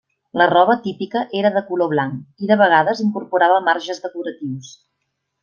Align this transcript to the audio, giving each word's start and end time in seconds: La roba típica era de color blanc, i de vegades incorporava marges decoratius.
La 0.41 0.45
roba 0.51 0.75
típica 0.85 1.21
era 1.41 1.51
de 1.57 1.61
color 1.67 1.91
blanc, 1.91 2.23
i 2.45 2.49
de 2.53 2.57
vegades 2.63 3.03
incorporava 3.05 3.61
marges 3.69 4.03
decoratius. 4.09 4.73